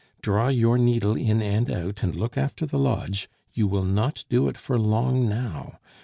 [0.23, 4.47] Draw your needle in and out, and look after the lodge; you will not do
[4.49, 5.77] it for long now.